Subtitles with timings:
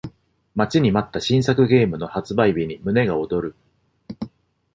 [0.55, 3.55] 待ちに待った新作ゲームの発売日に胸が躍る